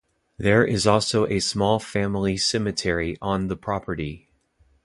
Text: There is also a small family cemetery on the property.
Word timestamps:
There 0.39 0.65
is 0.65 0.87
also 0.87 1.27
a 1.27 1.39
small 1.39 1.77
family 1.77 2.35
cemetery 2.35 3.19
on 3.21 3.49
the 3.49 3.55
property. 3.55 4.31